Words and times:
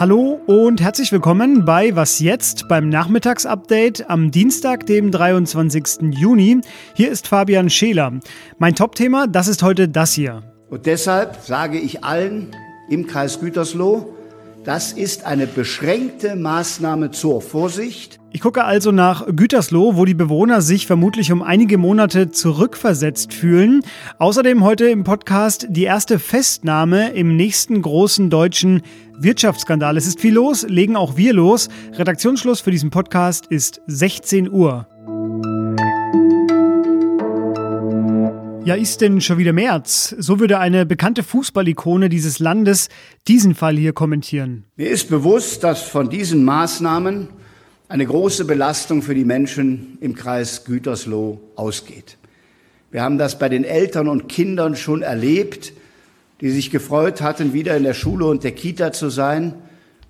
Hallo 0.00 0.40
und 0.46 0.80
herzlich 0.80 1.12
willkommen 1.12 1.66
bei 1.66 1.94
Was 1.94 2.20
jetzt 2.20 2.68
beim 2.68 2.88
Nachmittagsupdate 2.88 4.08
am 4.08 4.30
Dienstag, 4.30 4.86
dem 4.86 5.10
23. 5.10 6.16
Juni. 6.18 6.62
Hier 6.94 7.10
ist 7.10 7.28
Fabian 7.28 7.68
Scheler. 7.68 8.18
Mein 8.56 8.74
Topthema, 8.74 9.26
das 9.26 9.46
ist 9.46 9.62
heute 9.62 9.88
das 9.88 10.14
hier. 10.14 10.42
Und 10.70 10.86
deshalb 10.86 11.42
sage 11.42 11.78
ich 11.78 12.02
allen 12.02 12.56
im 12.88 13.06
Kreis 13.06 13.40
Gütersloh, 13.40 14.14
das 14.64 14.92
ist 14.92 15.26
eine 15.26 15.46
beschränkte 15.46 16.34
Maßnahme 16.34 17.10
zur 17.10 17.42
Vorsicht. 17.42 18.19
Ich 18.32 18.40
gucke 18.40 18.64
also 18.64 18.92
nach 18.92 19.26
Gütersloh, 19.26 19.96
wo 19.96 20.04
die 20.04 20.14
Bewohner 20.14 20.62
sich 20.62 20.86
vermutlich 20.86 21.32
um 21.32 21.42
einige 21.42 21.78
Monate 21.78 22.30
zurückversetzt 22.30 23.34
fühlen. 23.34 23.82
Außerdem 24.18 24.62
heute 24.62 24.86
im 24.88 25.02
Podcast 25.02 25.66
die 25.68 25.82
erste 25.82 26.20
Festnahme 26.20 27.10
im 27.10 27.34
nächsten 27.34 27.82
großen 27.82 28.30
deutschen 28.30 28.82
Wirtschaftsskandal. 29.18 29.96
Es 29.96 30.06
ist 30.06 30.20
viel 30.20 30.34
los, 30.34 30.64
legen 30.68 30.94
auch 30.94 31.16
wir 31.16 31.32
los. 31.32 31.68
Redaktionsschluss 31.94 32.60
für 32.60 32.70
diesen 32.70 32.90
Podcast 32.90 33.46
ist 33.46 33.80
16 33.88 34.48
Uhr. 34.48 34.86
Ja, 38.64 38.76
ist 38.76 39.00
denn 39.00 39.20
schon 39.20 39.38
wieder 39.38 39.52
März? 39.52 40.14
So 40.18 40.38
würde 40.38 40.60
eine 40.60 40.86
bekannte 40.86 41.24
Fußballikone 41.24 42.08
dieses 42.08 42.38
Landes 42.38 42.90
diesen 43.26 43.56
Fall 43.56 43.76
hier 43.76 43.92
kommentieren. 43.92 44.66
Mir 44.76 44.90
ist 44.90 45.10
bewusst, 45.10 45.64
dass 45.64 45.82
von 45.82 46.08
diesen 46.08 46.44
Maßnahmen 46.44 47.39
eine 47.90 48.06
große 48.06 48.44
Belastung 48.44 49.02
für 49.02 49.16
die 49.16 49.24
Menschen 49.24 49.98
im 50.00 50.14
Kreis 50.14 50.64
Gütersloh 50.64 51.40
ausgeht. 51.56 52.18
Wir 52.92 53.02
haben 53.02 53.18
das 53.18 53.36
bei 53.36 53.48
den 53.48 53.64
Eltern 53.64 54.06
und 54.06 54.28
Kindern 54.28 54.76
schon 54.76 55.02
erlebt, 55.02 55.72
die 56.40 56.50
sich 56.50 56.70
gefreut 56.70 57.20
hatten, 57.20 57.52
wieder 57.52 57.76
in 57.76 57.82
der 57.82 57.94
Schule 57.94 58.26
und 58.26 58.44
der 58.44 58.52
Kita 58.52 58.92
zu 58.92 59.10
sein 59.10 59.54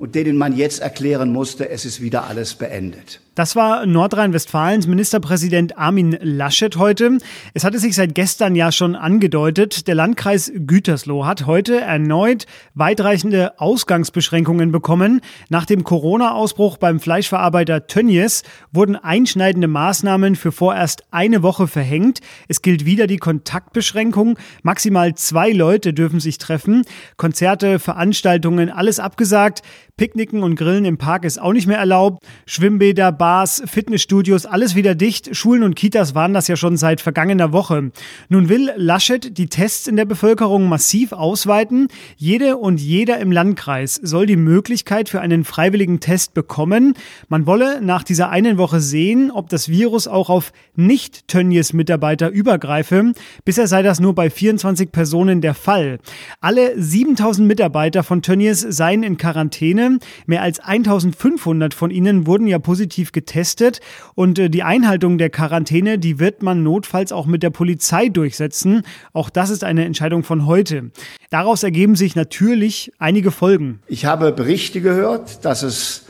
und 0.00 0.14
denen 0.14 0.38
man 0.38 0.56
jetzt 0.56 0.80
erklären 0.80 1.30
musste, 1.30 1.68
es 1.68 1.84
ist 1.84 2.00
wieder 2.00 2.26
alles 2.26 2.54
beendet. 2.54 3.20
Das 3.34 3.54
war 3.54 3.86
Nordrhein-Westfalens 3.86 4.86
Ministerpräsident 4.86 5.78
Armin 5.78 6.18
Laschet 6.20 6.76
heute. 6.76 7.18
Es 7.54 7.64
hatte 7.64 7.78
sich 7.78 7.94
seit 7.94 8.14
gestern 8.14 8.54
ja 8.54 8.72
schon 8.72 8.96
angedeutet, 8.96 9.86
der 9.86 9.94
Landkreis 9.94 10.50
Gütersloh 10.54 11.26
hat 11.26 11.46
heute 11.46 11.80
erneut 11.80 12.46
weitreichende 12.74 13.58
Ausgangsbeschränkungen 13.60 14.72
bekommen. 14.72 15.20
Nach 15.48 15.64
dem 15.64 15.84
Corona-Ausbruch 15.84 16.78
beim 16.78 16.98
Fleischverarbeiter 16.98 17.86
Tönnies 17.86 18.42
wurden 18.72 18.96
einschneidende 18.96 19.68
Maßnahmen 19.68 20.34
für 20.34 20.50
vorerst 20.50 21.04
eine 21.10 21.42
Woche 21.42 21.68
verhängt. 21.68 22.20
Es 22.48 22.62
gilt 22.62 22.84
wieder 22.84 23.06
die 23.06 23.18
Kontaktbeschränkung. 23.18 24.38
Maximal 24.62 25.14
zwei 25.14 25.50
Leute 25.50 25.94
dürfen 25.94 26.20
sich 26.20 26.38
treffen. 26.38 26.84
Konzerte, 27.16 27.78
Veranstaltungen, 27.78 28.70
alles 28.70 28.98
abgesagt. 28.98 29.62
Picknicken 30.00 30.42
und 30.42 30.54
Grillen 30.54 30.86
im 30.86 30.96
Park 30.96 31.26
ist 31.26 31.38
auch 31.38 31.52
nicht 31.52 31.66
mehr 31.66 31.76
erlaubt. 31.76 32.24
Schwimmbäder, 32.46 33.12
Bars, 33.12 33.62
Fitnessstudios, 33.66 34.46
alles 34.46 34.74
wieder 34.74 34.94
dicht. 34.94 35.36
Schulen 35.36 35.62
und 35.62 35.76
Kitas 35.76 36.14
waren 36.14 36.32
das 36.32 36.48
ja 36.48 36.56
schon 36.56 36.78
seit 36.78 37.02
vergangener 37.02 37.52
Woche. 37.52 37.92
Nun 38.30 38.48
will 38.48 38.72
Laschet 38.76 39.36
die 39.36 39.48
Tests 39.48 39.86
in 39.86 39.96
der 39.96 40.06
Bevölkerung 40.06 40.70
massiv 40.70 41.12
ausweiten. 41.12 41.88
Jede 42.16 42.56
und 42.56 42.80
jeder 42.80 43.18
im 43.18 43.30
Landkreis 43.30 43.96
soll 43.96 44.24
die 44.24 44.36
Möglichkeit 44.36 45.10
für 45.10 45.20
einen 45.20 45.44
freiwilligen 45.44 46.00
Test 46.00 46.32
bekommen. 46.32 46.94
Man 47.28 47.44
wolle 47.44 47.82
nach 47.82 48.02
dieser 48.02 48.30
einen 48.30 48.56
Woche 48.56 48.80
sehen, 48.80 49.30
ob 49.30 49.50
das 49.50 49.68
Virus 49.68 50.08
auch 50.08 50.30
auf 50.30 50.54
Nicht-Tönnies-Mitarbeiter 50.76 52.30
übergreife. 52.30 53.12
Bisher 53.44 53.66
sei 53.66 53.82
das 53.82 54.00
nur 54.00 54.14
bei 54.14 54.30
24 54.30 54.92
Personen 54.92 55.42
der 55.42 55.52
Fall. 55.52 55.98
Alle 56.40 56.72
7000 56.80 57.46
Mitarbeiter 57.46 58.02
von 58.02 58.22
Tönnies 58.22 58.60
seien 58.62 59.02
in 59.02 59.18
Quarantäne. 59.18 59.89
Mehr 60.26 60.42
als 60.42 60.60
1500 60.60 61.74
von 61.74 61.90
ihnen 61.90 62.26
wurden 62.26 62.46
ja 62.46 62.58
positiv 62.58 63.12
getestet 63.12 63.80
und 64.14 64.38
äh, 64.38 64.48
die 64.48 64.62
Einhaltung 64.62 65.18
der 65.18 65.30
Quarantäne, 65.30 65.98
die 65.98 66.18
wird 66.18 66.42
man 66.42 66.62
notfalls 66.62 67.12
auch 67.12 67.26
mit 67.26 67.42
der 67.42 67.50
Polizei 67.50 68.08
durchsetzen. 68.08 68.82
Auch 69.12 69.30
das 69.30 69.50
ist 69.50 69.64
eine 69.64 69.84
Entscheidung 69.84 70.22
von 70.22 70.46
heute. 70.46 70.90
Daraus 71.30 71.62
ergeben 71.62 71.96
sich 71.96 72.14
natürlich 72.14 72.92
einige 72.98 73.30
Folgen. 73.30 73.80
Ich 73.88 74.04
habe 74.04 74.32
Berichte 74.32 74.80
gehört, 74.80 75.44
dass 75.44 75.62
es 75.62 76.06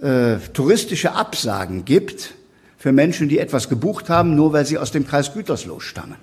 äh, 0.00 0.36
touristische 0.52 1.14
Absagen 1.14 1.84
gibt 1.84 2.34
für 2.76 2.92
Menschen, 2.92 3.28
die 3.28 3.38
etwas 3.38 3.68
gebucht 3.68 4.10
haben, 4.10 4.36
nur 4.36 4.52
weil 4.52 4.66
sie 4.66 4.78
aus 4.78 4.92
dem 4.92 5.06
Kreis 5.06 5.32
Gütersloh 5.32 5.80
stammen. 5.80 6.16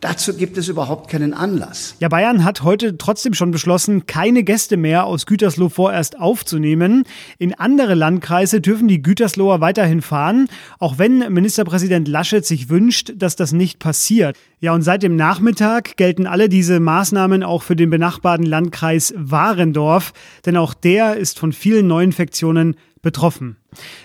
Dazu 0.00 0.34
gibt 0.34 0.58
es 0.58 0.68
überhaupt 0.68 1.10
keinen 1.10 1.32
Anlass. 1.32 1.96
Ja, 2.00 2.08
Bayern 2.08 2.44
hat 2.44 2.62
heute 2.62 2.98
trotzdem 2.98 3.32
schon 3.32 3.50
beschlossen, 3.50 4.06
keine 4.06 4.42
Gäste 4.44 4.76
mehr 4.76 5.06
aus 5.06 5.24
Gütersloh 5.24 5.70
vorerst 5.70 6.18
aufzunehmen. 6.18 7.04
In 7.38 7.54
andere 7.54 7.94
Landkreise 7.94 8.60
dürfen 8.60 8.88
die 8.88 9.00
Gütersloher 9.00 9.60
weiterhin 9.60 10.02
fahren, 10.02 10.48
auch 10.78 10.98
wenn 10.98 11.32
Ministerpräsident 11.32 12.08
Laschet 12.08 12.44
sich 12.44 12.68
wünscht, 12.68 13.14
dass 13.16 13.36
das 13.36 13.52
nicht 13.52 13.78
passiert. 13.78 14.36
Ja, 14.60 14.74
und 14.74 14.82
seit 14.82 15.02
dem 15.02 15.16
Nachmittag 15.16 15.96
gelten 15.96 16.26
alle 16.26 16.48
diese 16.48 16.78
Maßnahmen 16.80 17.42
auch 17.42 17.62
für 17.62 17.76
den 17.76 17.90
benachbarten 17.90 18.46
Landkreis 18.46 19.14
Warendorf, 19.16 20.12
denn 20.44 20.56
auch 20.56 20.74
der 20.74 21.16
ist 21.16 21.38
von 21.38 21.52
vielen 21.52 21.86
Neuinfektionen 21.86 22.76
betroffen. 23.06 23.56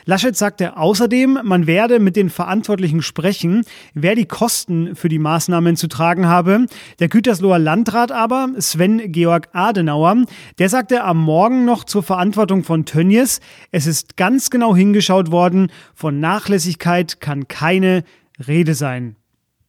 Laschet 0.06 0.38
sagte 0.38 0.78
außerdem, 0.78 1.40
man 1.44 1.66
werde 1.66 2.00
mit 2.00 2.16
den 2.16 2.30
Verantwortlichen 2.30 3.02
sprechen, 3.02 3.64
wer 3.96 4.14
die 4.14 4.28
Kosten 4.28 4.96
für 4.96 5.10
die 5.10 5.18
Maßnahmen 5.18 5.76
zu 5.76 5.88
tragen 5.88 6.28
habe. 6.28 6.68
Der 7.00 7.10
Gütersloher 7.10 7.58
Landrat 7.58 8.12
aber, 8.12 8.50
Sven 8.60 9.12
Georg 9.12 9.50
Adenauer, 9.54 10.26
der 10.60 10.70
sagte 10.70 11.04
am 11.04 11.18
Morgen 11.18 11.66
noch 11.66 11.84
zur 11.84 12.04
Verantwortung 12.04 12.64
von 12.64 12.86
Tönnies, 12.86 13.40
es 13.72 13.88
ist 13.88 14.18
ganz 14.18 14.52
genau 14.52 14.76
hingeschaut 14.76 15.32
worden, 15.32 15.72
von 15.96 16.20
Nachlässigkeit 16.20 17.20
kann 17.20 17.48
keine 17.48 18.04
Rede 18.48 18.76
sein. 18.76 19.16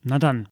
Na 0.03 0.19
dann. 0.19 0.47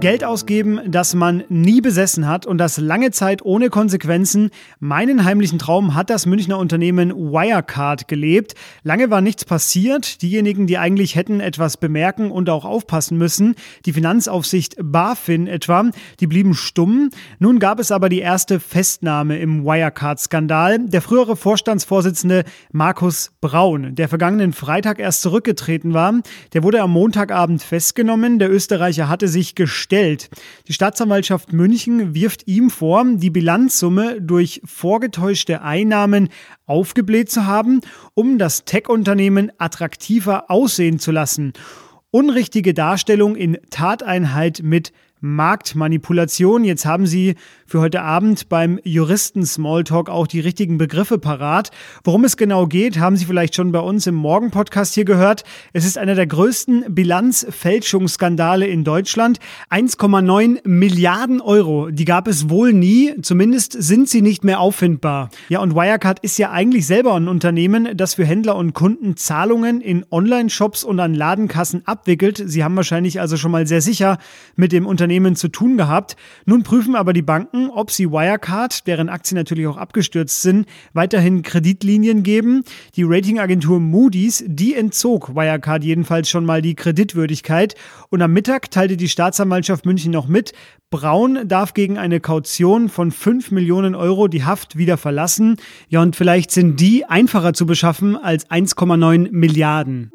Geld 0.00 0.24
ausgeben, 0.24 0.80
das 0.86 1.14
man 1.14 1.44
nie 1.48 1.80
besessen 1.80 2.26
hat 2.26 2.46
und 2.46 2.58
das 2.58 2.78
lange 2.78 3.10
Zeit 3.10 3.42
ohne 3.42 3.70
Konsequenzen. 3.70 4.50
Meinen 4.80 5.24
heimlichen 5.24 5.58
Traum 5.58 5.94
hat 5.94 6.10
das 6.10 6.26
Münchner 6.26 6.58
Unternehmen 6.58 7.10
Wirecard 7.14 8.08
gelebt. 8.08 8.54
Lange 8.82 9.10
war 9.10 9.20
nichts 9.20 9.44
passiert. 9.44 10.20
Diejenigen, 10.20 10.66
die 10.66 10.78
eigentlich 10.78 11.16
hätten 11.16 11.40
etwas 11.40 11.76
bemerken 11.76 12.30
und 12.30 12.50
auch 12.50 12.64
aufpassen 12.64 13.16
müssen, 13.18 13.54
die 13.86 13.92
Finanzaufsicht 13.92 14.76
BaFin 14.82 15.46
etwa, 15.46 15.90
die 16.20 16.26
blieben 16.26 16.54
stumm. 16.54 17.10
Nun 17.38 17.58
gab 17.58 17.78
es 17.78 17.92
aber 17.92 18.08
die 18.08 18.20
erste 18.20 18.60
Festnahme 18.60 19.38
im 19.38 19.64
Wirecard-Skandal. 19.64 20.80
Der 20.80 21.02
frühere 21.02 21.36
Vorstandsvorsitzende 21.36 22.44
Markus 22.72 23.32
Braun, 23.40 23.94
der 23.94 24.08
vergangenen 24.08 24.52
Freitag 24.52 24.98
erst 24.98 25.22
zurückgetreten 25.22 25.94
war, 25.94 26.20
der 26.52 26.62
wurde 26.62 26.82
am 26.82 26.90
Montagabend 26.90 27.62
festgenommen. 27.62 28.38
Der 28.38 28.50
Österreicher 28.50 29.08
hatte 29.08 29.28
sich 29.28 29.54
gestellt 29.54 29.83
gestellt. 29.84 30.30
Die 30.66 30.72
Staatsanwaltschaft 30.72 31.52
München 31.52 32.14
wirft 32.14 32.46
ihm 32.48 32.70
vor, 32.70 33.04
die 33.04 33.30
Bilanzsumme 33.30 34.20
durch 34.20 34.62
vorgetäuschte 34.64 35.60
Einnahmen 35.60 36.30
aufgebläht 36.64 37.30
zu 37.30 37.46
haben, 37.46 37.80
um 38.14 38.38
das 38.38 38.64
Tech-Unternehmen 38.64 39.52
attraktiver 39.58 40.50
aussehen 40.50 40.98
zu 40.98 41.12
lassen. 41.12 41.52
Unrichtige 42.10 42.72
Darstellung 42.72 43.36
in 43.36 43.58
Tateinheit 43.70 44.60
mit 44.62 44.92
Marktmanipulation. 45.24 46.64
Jetzt 46.64 46.84
haben 46.84 47.06
Sie 47.06 47.34
für 47.66 47.80
heute 47.80 48.02
Abend 48.02 48.50
beim 48.50 48.78
Juristen 48.84 49.46
Smalltalk 49.46 50.10
auch 50.10 50.26
die 50.26 50.40
richtigen 50.40 50.76
Begriffe 50.76 51.18
parat. 51.18 51.70
Worum 52.04 52.24
es 52.24 52.36
genau 52.36 52.66
geht, 52.66 52.98
haben 52.98 53.16
Sie 53.16 53.24
vielleicht 53.24 53.54
schon 53.54 53.72
bei 53.72 53.78
uns 53.78 54.06
im 54.06 54.14
Morgen-Podcast 54.16 54.92
hier 54.92 55.06
gehört. 55.06 55.44
Es 55.72 55.86
ist 55.86 55.96
einer 55.96 56.14
der 56.14 56.26
größten 56.26 56.94
Bilanzfälschungsskandale 56.94 58.66
in 58.66 58.84
Deutschland. 58.84 59.38
1,9 59.70 60.60
Milliarden 60.68 61.40
Euro, 61.40 61.88
die 61.90 62.04
gab 62.04 62.28
es 62.28 62.50
wohl 62.50 62.74
nie. 62.74 63.14
Zumindest 63.22 63.72
sind 63.72 64.10
sie 64.10 64.20
nicht 64.20 64.44
mehr 64.44 64.60
auffindbar. 64.60 65.30
Ja, 65.48 65.60
und 65.60 65.74
Wirecard 65.74 66.18
ist 66.20 66.36
ja 66.36 66.50
eigentlich 66.50 66.86
selber 66.86 67.14
ein 67.14 67.28
Unternehmen, 67.28 67.96
das 67.96 68.14
für 68.14 68.26
Händler 68.26 68.56
und 68.56 68.74
Kunden 68.74 69.16
Zahlungen 69.16 69.80
in 69.80 70.04
Online-Shops 70.10 70.84
und 70.84 71.00
an 71.00 71.14
Ladenkassen 71.14 71.80
abwickelt. 71.86 72.42
Sie 72.44 72.62
haben 72.62 72.76
wahrscheinlich 72.76 73.22
also 73.22 73.38
schon 73.38 73.50
mal 73.50 73.66
sehr 73.66 73.80
sicher 73.80 74.18
mit 74.54 74.72
dem 74.72 74.84
Unternehmen 74.84 75.13
Unternehmen 75.14 75.36
zu 75.36 75.48
tun 75.48 75.76
gehabt. 75.76 76.16
Nun 76.44 76.64
prüfen 76.64 76.96
aber 76.96 77.12
die 77.12 77.22
Banken, 77.22 77.70
ob 77.70 77.92
sie 77.92 78.10
Wirecard, 78.10 78.86
deren 78.88 79.08
Aktien 79.08 79.36
natürlich 79.36 79.68
auch 79.68 79.76
abgestürzt 79.76 80.42
sind, 80.42 80.66
weiterhin 80.92 81.42
Kreditlinien 81.42 82.24
geben. 82.24 82.64
Die 82.96 83.04
Ratingagentur 83.04 83.78
Moody's, 83.78 84.42
die 84.44 84.74
entzog 84.74 85.36
Wirecard 85.36 85.84
jedenfalls 85.84 86.28
schon 86.28 86.44
mal 86.44 86.62
die 86.62 86.74
Kreditwürdigkeit. 86.74 87.76
Und 88.10 88.22
am 88.22 88.32
Mittag 88.32 88.72
teilte 88.72 88.96
die 88.96 89.08
Staatsanwaltschaft 89.08 89.86
München 89.86 90.10
noch 90.10 90.26
mit, 90.26 90.52
Braun 90.90 91.46
darf 91.46 91.74
gegen 91.74 91.96
eine 91.96 92.20
Kaution 92.20 92.88
von 92.88 93.12
5 93.12 93.52
Millionen 93.52 93.94
Euro 93.94 94.26
die 94.28 94.44
Haft 94.44 94.76
wieder 94.76 94.96
verlassen. 94.96 95.56
Ja, 95.88 96.02
und 96.02 96.16
vielleicht 96.16 96.50
sind 96.50 96.80
die 96.80 97.04
einfacher 97.04 97.52
zu 97.52 97.66
beschaffen 97.66 98.16
als 98.16 98.48
1,9 98.50 99.30
Milliarden. 99.30 100.10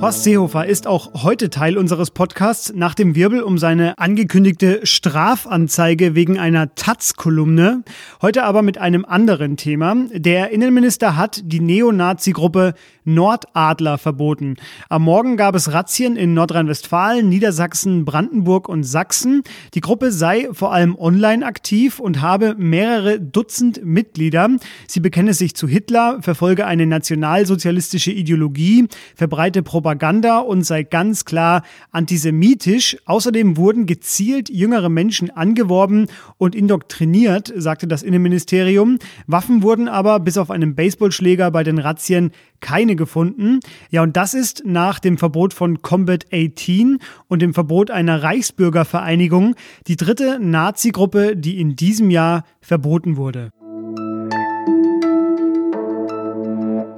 Horst 0.00 0.24
Seehofer 0.24 0.64
ist 0.64 0.86
auch 0.86 1.24
heute 1.24 1.50
Teil 1.50 1.76
unseres 1.76 2.10
Podcasts 2.10 2.72
nach 2.74 2.94
dem 2.94 3.14
Wirbel 3.14 3.42
um 3.42 3.58
seine 3.58 3.98
angekündigte 3.98 4.80
Strafanzeige 4.86 6.14
wegen 6.14 6.38
einer 6.38 6.74
Taz-Kolumne. 6.74 7.84
Heute 8.22 8.44
aber 8.44 8.62
mit 8.62 8.78
einem 8.78 9.04
anderen 9.04 9.58
Thema. 9.58 9.94
Der 10.14 10.52
Innenminister 10.52 11.18
hat 11.18 11.42
die 11.44 11.60
Neonazi-Gruppe 11.60 12.72
Nordadler 13.04 13.98
verboten. 13.98 14.56
Am 14.88 15.02
Morgen 15.02 15.36
gab 15.36 15.54
es 15.54 15.72
Razzien 15.72 16.16
in 16.16 16.32
Nordrhein-Westfalen, 16.32 17.28
Niedersachsen, 17.28 18.04
Brandenburg 18.06 18.68
und 18.68 18.84
Sachsen. 18.84 19.42
Die 19.74 19.80
Gruppe 19.80 20.12
sei 20.12 20.48
vor 20.52 20.72
allem 20.72 20.96
online 20.96 21.44
aktiv 21.44 21.98
und 21.98 22.22
habe 22.22 22.54
mehrere 22.56 23.20
Dutzend 23.20 23.84
Mitglieder. 23.84 24.48
Sie 24.86 25.00
bekenne 25.00 25.34
sich 25.34 25.54
zu 25.54 25.68
Hitler, 25.68 26.18
verfolge 26.22 26.66
eine 26.66 26.86
nationalsozialistische 26.86 28.12
Ideologie, 28.12 28.86
verbreite 29.14 29.62
Propaganda 29.90 30.38
und 30.38 30.62
sei 30.62 30.84
ganz 30.84 31.24
klar 31.24 31.64
antisemitisch. 31.90 32.96
Außerdem 33.06 33.56
wurden 33.56 33.86
gezielt 33.86 34.48
jüngere 34.48 34.88
Menschen 34.88 35.30
angeworben 35.30 36.06
und 36.38 36.54
indoktriniert, 36.54 37.52
sagte 37.56 37.88
das 37.88 38.04
Innenministerium. 38.04 38.98
Waffen 39.26 39.64
wurden 39.64 39.88
aber 39.88 40.20
bis 40.20 40.38
auf 40.38 40.52
einen 40.52 40.76
Baseballschläger 40.76 41.50
bei 41.50 41.64
den 41.64 41.80
Razzien 41.80 42.30
keine 42.60 42.94
gefunden. 42.94 43.58
Ja, 43.90 44.02
und 44.04 44.16
das 44.16 44.32
ist 44.32 44.62
nach 44.64 45.00
dem 45.00 45.18
Verbot 45.18 45.54
von 45.54 45.82
Combat 45.82 46.26
18 46.32 46.98
und 47.26 47.42
dem 47.42 47.52
Verbot 47.52 47.90
einer 47.90 48.22
Reichsbürgervereinigung 48.22 49.56
die 49.88 49.96
dritte 49.96 50.38
Nazi-Gruppe, 50.40 51.36
die 51.36 51.60
in 51.60 51.74
diesem 51.74 52.10
Jahr 52.10 52.44
verboten 52.60 53.16
wurde. 53.16 53.50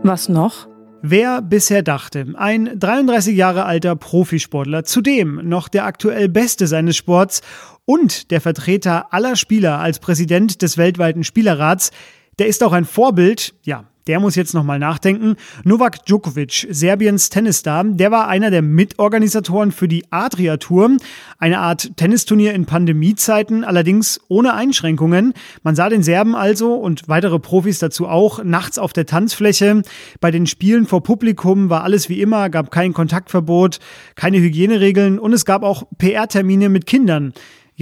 Was 0.02 0.28
noch? 0.28 0.71
Wer 1.04 1.42
bisher 1.42 1.82
dachte, 1.82 2.26
ein 2.36 2.78
33 2.78 3.36
Jahre 3.36 3.64
alter 3.64 3.96
Profisportler, 3.96 4.84
zudem 4.84 5.40
noch 5.42 5.66
der 5.66 5.84
aktuell 5.84 6.28
Beste 6.28 6.68
seines 6.68 6.96
Sports 6.96 7.42
und 7.84 8.30
der 8.30 8.40
Vertreter 8.40 9.12
aller 9.12 9.34
Spieler 9.34 9.80
als 9.80 9.98
Präsident 9.98 10.62
des 10.62 10.78
weltweiten 10.78 11.24
Spielerrats, 11.24 11.90
der 12.38 12.46
ist 12.46 12.62
auch 12.62 12.72
ein 12.72 12.84
Vorbild, 12.84 13.52
ja, 13.64 13.84
der 14.06 14.20
muss 14.20 14.34
jetzt 14.34 14.54
nochmal 14.54 14.78
nachdenken. 14.78 15.36
Novak 15.64 16.04
Djokovic, 16.06 16.66
Serbiens 16.70 17.30
Tennisstar, 17.30 17.84
der 17.84 18.10
war 18.10 18.28
einer 18.28 18.50
der 18.50 18.62
Mitorganisatoren 18.62 19.72
für 19.72 19.88
die 19.88 20.04
Adria 20.10 20.56
Tour, 20.56 20.96
eine 21.38 21.58
Art 21.58 21.96
Tennisturnier 21.96 22.54
in 22.54 22.66
Pandemiezeiten, 22.66 23.64
allerdings 23.64 24.20
ohne 24.28 24.54
Einschränkungen. 24.54 25.34
Man 25.62 25.74
sah 25.74 25.88
den 25.88 26.02
Serben 26.02 26.34
also 26.34 26.74
und 26.74 27.08
weitere 27.08 27.38
Profis 27.38 27.78
dazu 27.78 28.08
auch 28.08 28.42
nachts 28.42 28.78
auf 28.78 28.92
der 28.92 29.06
Tanzfläche. 29.06 29.82
Bei 30.20 30.30
den 30.30 30.46
Spielen 30.46 30.86
vor 30.86 31.02
Publikum 31.02 31.70
war 31.70 31.84
alles 31.84 32.08
wie 32.08 32.20
immer, 32.20 32.50
gab 32.50 32.70
kein 32.70 32.92
Kontaktverbot, 32.92 33.78
keine 34.14 34.38
Hygieneregeln 34.38 35.18
und 35.18 35.32
es 35.32 35.44
gab 35.44 35.62
auch 35.62 35.84
PR-Termine 35.98 36.68
mit 36.68 36.86
Kindern. 36.86 37.32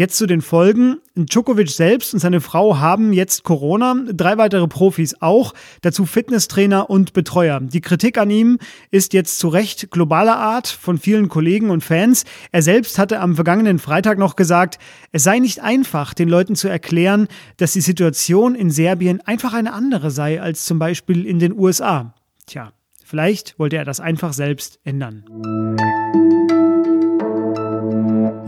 Jetzt 0.00 0.16
zu 0.16 0.26
den 0.26 0.40
Folgen. 0.40 0.96
Djokovic 1.14 1.68
selbst 1.68 2.14
und 2.14 2.20
seine 2.20 2.40
Frau 2.40 2.78
haben 2.78 3.12
jetzt 3.12 3.44
Corona, 3.44 3.94
drei 4.10 4.38
weitere 4.38 4.66
Profis 4.66 5.14
auch, 5.20 5.52
dazu 5.82 6.06
Fitnesstrainer 6.06 6.88
und 6.88 7.12
Betreuer. 7.12 7.60
Die 7.60 7.82
Kritik 7.82 8.16
an 8.16 8.30
ihm 8.30 8.56
ist 8.90 9.12
jetzt 9.12 9.38
zu 9.38 9.48
Recht 9.48 9.90
globaler 9.90 10.38
Art 10.38 10.68
von 10.68 10.96
vielen 10.96 11.28
Kollegen 11.28 11.68
und 11.68 11.84
Fans. 11.84 12.24
Er 12.50 12.62
selbst 12.62 12.98
hatte 12.98 13.20
am 13.20 13.34
vergangenen 13.34 13.78
Freitag 13.78 14.16
noch 14.16 14.36
gesagt, 14.36 14.78
es 15.12 15.24
sei 15.24 15.38
nicht 15.38 15.60
einfach, 15.60 16.14
den 16.14 16.30
Leuten 16.30 16.56
zu 16.56 16.68
erklären, 16.68 17.28
dass 17.58 17.74
die 17.74 17.82
Situation 17.82 18.54
in 18.54 18.70
Serbien 18.70 19.20
einfach 19.26 19.52
eine 19.52 19.74
andere 19.74 20.10
sei 20.10 20.40
als 20.40 20.64
zum 20.64 20.78
Beispiel 20.78 21.26
in 21.26 21.40
den 21.40 21.52
USA. 21.52 22.14
Tja, 22.46 22.72
vielleicht 23.04 23.58
wollte 23.58 23.76
er 23.76 23.84
das 23.84 24.00
einfach 24.00 24.32
selbst 24.32 24.80
ändern. 24.82 25.26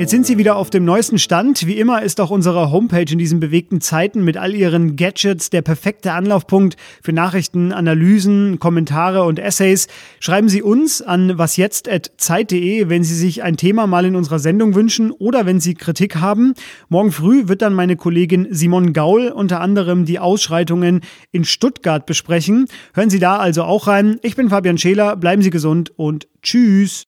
Jetzt 0.03 0.11
sind 0.11 0.27
Sie 0.27 0.37
wieder 0.37 0.57
auf 0.57 0.69
dem 0.69 0.85
neuesten 0.85 1.17
Stand. 1.17 1.65
Wie 1.65 1.79
immer 1.79 2.03
ist 2.03 2.21
auch 2.21 2.31
unsere 2.31 2.73
Homepage 2.73 3.07
in 3.09 3.19
diesen 3.19 3.39
bewegten 3.39 3.81
Zeiten 3.81 4.25
mit 4.25 4.37
all 4.37 4.53
Ihren 4.53 4.97
Gadgets 4.97 5.49
der 5.49 5.63
perfekte 5.63 6.11
Anlaufpunkt 6.11 6.77
für 7.05 7.13
Nachrichten, 7.13 7.71
Analysen, 7.71 8.59
Kommentare 8.59 9.23
und 9.23 9.39
Essays. 9.39 9.87
Schreiben 10.19 10.49
Sie 10.49 10.61
uns 10.61 11.03
an 11.03 11.39
wasjetzt.zeit.de, 11.39 12.89
wenn 12.89 13.05
Sie 13.05 13.15
sich 13.15 13.45
ein 13.45 13.57
Thema 13.57 13.87
mal 13.87 14.05
in 14.05 14.17
unserer 14.17 14.41
Sendung 14.41 14.75
wünschen 14.75 15.13
oder 15.13 15.47
wenn 15.47 15.61
Sie 15.61 15.75
Kritik 15.75 16.17
haben. 16.17 16.55
Morgen 16.89 17.13
früh 17.13 17.47
wird 17.47 17.63
dann 17.63 17.73
meine 17.73 17.95
Kollegin 17.95 18.49
Simon 18.51 18.95
Gaul 18.95 19.29
unter 19.29 19.61
anderem 19.61 20.05
die 20.05 20.19
Ausschreitungen 20.19 21.03
in 21.31 21.45
Stuttgart 21.45 22.07
besprechen. 22.07 22.67
Hören 22.93 23.11
Sie 23.11 23.21
da 23.21 23.37
also 23.37 23.63
auch 23.63 23.87
rein. 23.87 24.19
Ich 24.23 24.35
bin 24.35 24.49
Fabian 24.49 24.79
Scheler. 24.79 25.15
Bleiben 25.15 25.43
Sie 25.43 25.51
gesund 25.51 25.93
und 25.97 26.27
tschüss. 26.43 27.05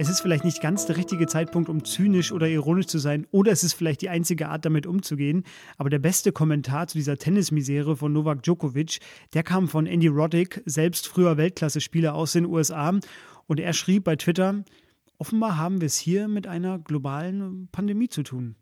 Es 0.00 0.08
ist 0.08 0.22
vielleicht 0.22 0.44
nicht 0.44 0.62
ganz 0.62 0.86
der 0.86 0.96
richtige 0.96 1.26
Zeitpunkt, 1.26 1.68
um 1.68 1.84
zynisch 1.84 2.32
oder 2.32 2.48
ironisch 2.48 2.86
zu 2.86 2.98
sein, 2.98 3.26
oder 3.32 3.52
es 3.52 3.62
ist 3.62 3.74
vielleicht 3.74 4.00
die 4.00 4.08
einzige 4.08 4.48
Art, 4.48 4.64
damit 4.64 4.86
umzugehen. 4.86 5.44
Aber 5.76 5.90
der 5.90 5.98
beste 5.98 6.32
Kommentar 6.32 6.86
zu 6.86 6.96
dieser 6.96 7.18
Tennismisere 7.18 7.94
von 7.96 8.10
Novak 8.10 8.42
Djokovic, 8.42 9.00
der 9.34 9.42
kam 9.42 9.68
von 9.68 9.84
Andy 9.84 10.06
Roddick, 10.06 10.62
selbst 10.64 11.06
früher 11.06 11.36
Weltklasse-Spieler 11.36 12.14
aus 12.14 12.32
den 12.32 12.46
USA. 12.46 12.98
Und 13.46 13.60
er 13.60 13.74
schrieb 13.74 14.04
bei 14.04 14.16
Twitter, 14.16 14.64
offenbar 15.18 15.58
haben 15.58 15.82
wir 15.82 15.86
es 15.86 15.98
hier 15.98 16.28
mit 16.28 16.46
einer 16.46 16.78
globalen 16.78 17.68
Pandemie 17.70 18.08
zu 18.08 18.22
tun. 18.22 18.56